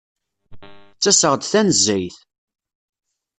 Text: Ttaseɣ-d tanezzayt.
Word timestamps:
Ttaseɣ-d 0.95 1.43
tanezzayt. 1.51 2.17